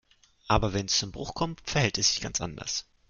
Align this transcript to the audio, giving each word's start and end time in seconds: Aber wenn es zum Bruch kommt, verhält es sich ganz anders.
Aber 0.47 0.73
wenn 0.73 0.87
es 0.87 0.97
zum 0.97 1.11
Bruch 1.11 1.35
kommt, 1.35 1.61
verhält 1.69 1.99
es 1.99 2.09
sich 2.09 2.21
ganz 2.21 2.41
anders. 2.41 2.85